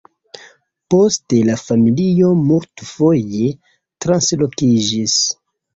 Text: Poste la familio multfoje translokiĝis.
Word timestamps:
Poste 0.93 1.41
la 1.49 1.57
familio 1.65 2.33
multfoje 2.49 3.55
translokiĝis. 4.07 5.25